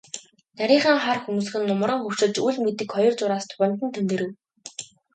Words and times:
Нарийхан 0.57 0.97
хар 1.03 1.19
хөмсөг 1.23 1.53
нь 1.59 1.67
нумран 1.69 1.99
хөвчилж, 2.01 2.35
үл 2.47 2.57
мэдэг 2.65 2.87
хоёр 2.91 3.13
зураас 3.17 3.45
духанд 3.47 3.79
нь 3.85 3.93
тэмдгэрэв. 3.95 4.31